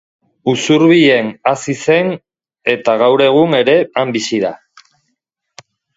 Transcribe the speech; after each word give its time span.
Usurbilen 0.53 1.27
hazi 1.51 1.75
zen, 1.83 2.09
eta 2.75 2.95
gaur 3.03 3.25
egun 3.27 3.57
ere 3.59 3.77
han 4.03 4.15
bizi 4.17 4.41
da. 4.47 4.53